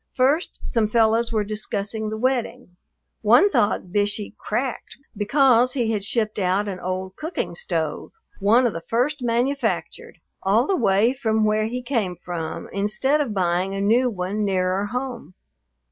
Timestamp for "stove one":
7.53-8.65